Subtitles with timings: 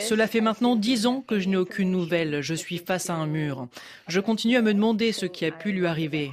[0.00, 2.42] Cela fait maintenant dix ans que je n'ai aucune nouvelle.
[2.42, 3.68] Je suis face à un mur.
[4.08, 6.32] Je continue à me demander ce qui a pu lui arriver.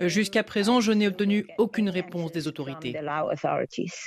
[0.00, 2.94] Jusqu'à présent, je n'ai obtenu aucune réponse des autorités.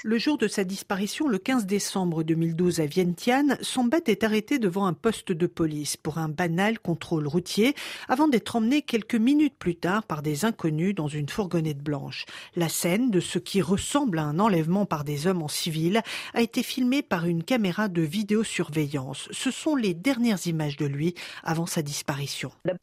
[0.04, 4.86] Le jour de sa disparition, le 15 décembre 2012 à Vientiane, Sombat est arrêté devant
[4.86, 7.76] un poste de police pour un banal contrôle routier
[8.10, 12.26] avant d'être emmené quelques minutes plus tard par des inconnus dans une fourgonnette blanche.
[12.56, 16.02] La scène de ce qui ressemble à un enlèvement par des hommes en civil
[16.34, 19.30] a été filmée par une caméra de vidéosurveillance.
[19.32, 22.52] Ce sont les dernières images de lui avant sa disparition.
[22.66, 22.76] La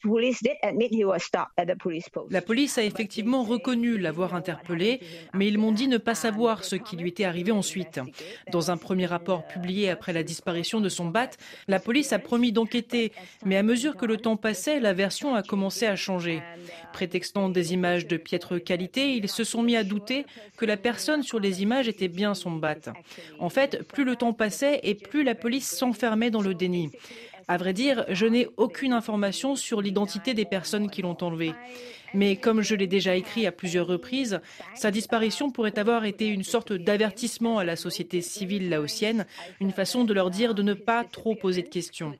[2.41, 5.01] police a effectivement reconnu l'avoir interpellé,
[5.33, 7.99] mais ils m'ont dit ne pas savoir ce qui lui était arrivé ensuite.
[8.51, 11.29] Dans un premier rapport publié après la disparition de son bat,
[11.67, 13.11] la police a promis d'enquêter,
[13.45, 16.41] mais à mesure que le temps passait, la version a commencé à changer.
[16.93, 20.25] Prétextant des images de piètre qualité, ils se sont mis à douter
[20.57, 22.75] que la personne sur les images était bien son bat.
[23.39, 26.91] En fait, plus le temps passait et plus la police s'enfermait dans le déni.
[27.47, 31.53] À vrai dire, je n'ai aucune information sur l'identité des personnes qui l'ont enlevé.
[32.13, 34.41] Mais comme je l'ai déjà écrit à plusieurs reprises,
[34.75, 39.25] sa disparition pourrait avoir été une sorte d'avertissement à la société civile laotienne,
[39.59, 42.13] une façon de leur dire de ne pas trop poser de questions.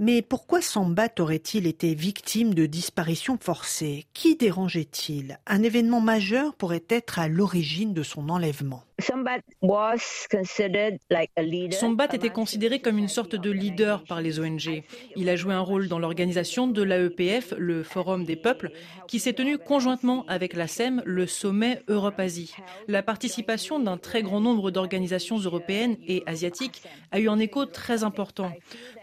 [0.00, 5.38] Mais pourquoi Sambat aurait-il été victime de disparition forcée Qui dérangeait-il?
[5.46, 8.82] Un événement majeur pourrait être à l'origine de son enlèvement.
[9.00, 9.38] Sombat
[12.12, 14.82] était considéré comme une sorte de leader par les ONG.
[15.16, 18.70] Il a joué un rôle dans l'organisation de l'AEPF, le Forum des peuples,
[19.08, 22.54] qui s'est tenu conjointement avec la SEM, le sommet Europe-Asie.
[22.86, 28.04] La participation d'un très grand nombre d'organisations européennes et asiatiques a eu un écho très
[28.04, 28.52] important.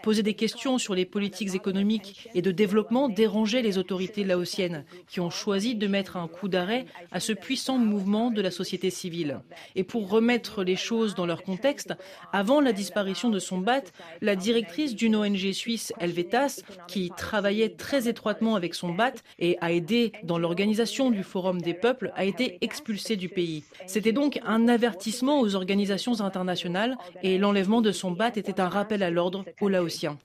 [0.02, 5.20] Poser des questions sur les politiques économiques et de développement dérangeait les autorités laotiennes, qui
[5.20, 9.40] ont choisi de mettre un coup d'arrêt à ce puissant mouvement de la société civile.
[9.76, 11.94] Et pour remettre les choses dans leur contexte,
[12.32, 13.84] avant la disparition de son bat,
[14.20, 19.72] la directrice d'une ONG suisse, Helvetas, qui travaillait très étroitement avec son bat et a
[19.72, 23.64] aidé dans l'organisation du Forum des peuples, a été expulsée du pays.
[23.86, 29.02] C'était donc un avertissement aux organisations internationales et l'enlèvement de son bat était un rappel
[29.02, 30.18] à l'ordre aux Laotiens.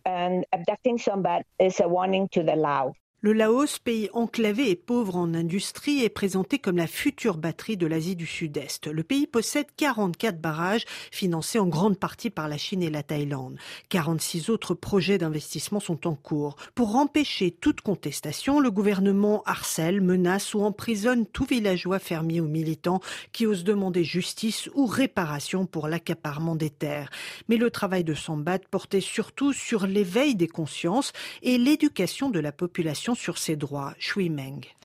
[0.54, 2.94] abducting somebody is a warning to the Lao.
[3.22, 7.88] Le Laos, pays enclavé et pauvre en industrie, est présenté comme la future batterie de
[7.88, 8.86] l'Asie du Sud-Est.
[8.86, 13.58] Le pays possède 44 barrages financés en grande partie par la Chine et la Thaïlande.
[13.90, 16.58] 46 autres projets d'investissement sont en cours.
[16.76, 23.02] Pour empêcher toute contestation, le gouvernement harcèle, menace ou emprisonne tout villageois fermier ou militant
[23.32, 27.10] qui ose demander justice ou réparation pour l'accaparement des terres.
[27.50, 32.52] Mais le travail de Sambat portait surtout sur l'éveil des consciences et l'éducation de la
[32.52, 34.77] population sur ses droits, Shui Meng.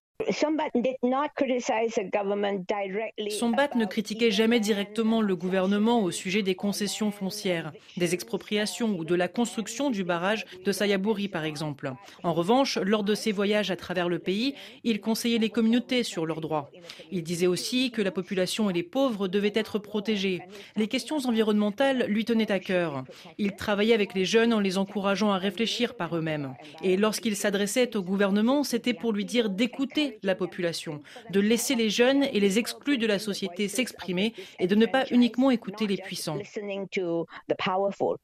[3.31, 9.05] Sombat ne critiquait jamais directement le gouvernement au sujet des concessions foncières, des expropriations ou
[9.05, 11.93] de la construction du barrage de Sayaburi par exemple.
[12.23, 14.55] En revanche, lors de ses voyages à travers le pays,
[14.85, 16.71] il conseillait les communautés sur leurs droits.
[17.11, 20.43] Il disait aussi que la population et les pauvres devaient être protégés.
[20.77, 23.05] Les questions environnementales lui tenaient à cœur.
[23.39, 26.55] Il travaillait avec les jeunes en les encourageant à réfléchir par eux-mêmes.
[26.83, 31.91] Et lorsqu'il s'adressait au gouvernement, c'était pour lui dire d'écouter la population, de laisser les
[31.91, 35.97] jeunes et les exclus de la société s'exprimer et de ne pas uniquement écouter les
[35.97, 36.39] puissants.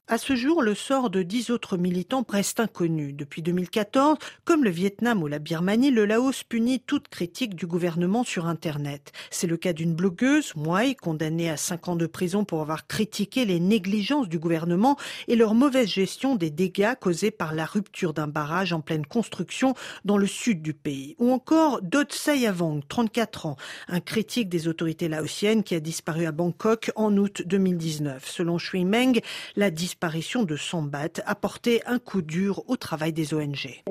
[0.07, 3.13] À ce jour, le sort de dix autres militants reste inconnu.
[3.13, 8.23] Depuis 2014, comme le Vietnam ou la Birmanie, le Laos punit toute critique du gouvernement
[8.23, 9.11] sur Internet.
[9.29, 13.45] C'est le cas d'une blogueuse, Moai, condamnée à cinq ans de prison pour avoir critiqué
[13.45, 14.95] les négligences du gouvernement
[15.27, 19.73] et leur mauvaise gestion des dégâts causés par la rupture d'un barrage en pleine construction
[20.05, 21.15] dans le sud du pays.
[21.19, 23.55] Ou encore Dot Sayavong, 34 ans,
[23.87, 28.29] un critique des autorités laotiennes qui a disparu à Bangkok en août 2019.
[28.29, 29.19] Selon Shui Meng,
[29.55, 33.81] la disparition de Sombat a porté un coup dur au travail des ONG.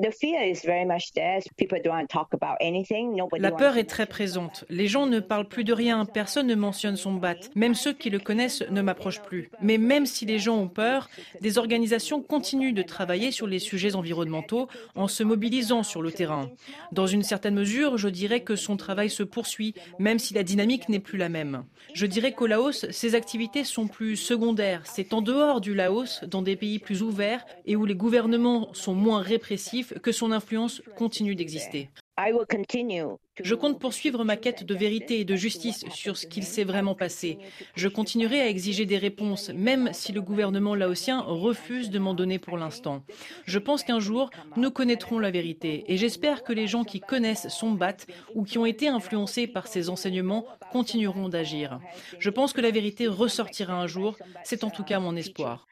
[3.37, 4.63] La peur est très présente.
[4.69, 6.05] Les gens ne parlent plus de rien.
[6.05, 7.35] Personne ne mentionne Sombat.
[7.55, 9.51] Même ceux qui le connaissent ne m'approchent plus.
[9.61, 11.09] Mais même si les gens ont peur,
[11.41, 16.49] des organisations continuent de travailler sur les sujets environnementaux en se mobilisant sur le terrain.
[16.93, 20.89] Dans une certaine mesure, je dirais que son travail se poursuit, même si la dynamique
[20.89, 21.63] n'est plus la même.
[21.93, 24.81] Je dirais qu'au Laos, ses activités sont plus secondaires.
[24.85, 28.95] C'est en dehors du Laos, dans des pays plus ouverts et où les gouvernements sont
[28.95, 31.89] moins répressifs, que son influence continue d'exister.
[33.41, 36.93] Je compte poursuivre ma quête de vérité et de justice sur ce qu'il s'est vraiment
[36.93, 37.37] passé.
[37.75, 42.37] Je continuerai à exiger des réponses, même si le gouvernement laotien refuse de m'en donner
[42.37, 43.03] pour l'instant.
[43.45, 47.47] Je pense qu'un jour, nous connaîtrons la vérité et j'espère que les gens qui connaissent
[47.47, 48.05] Sombat
[48.35, 51.79] ou qui ont été influencés par ses enseignements continueront d'agir.
[52.19, 55.67] Je pense que la vérité ressortira un jour, c'est en tout cas mon espoir.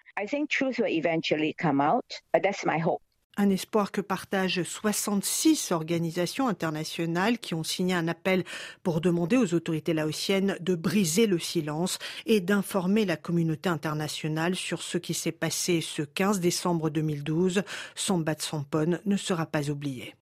[3.39, 8.43] Un espoir que partagent 66 organisations internationales qui ont signé un appel
[8.81, 14.81] pour demander aux autorités laotiennes de briser le silence et d'informer la communauté internationale sur
[14.81, 17.61] ce qui s'est passé ce 15 décembre 2012.
[17.93, 20.15] Sambat Sampon ne sera pas oublié.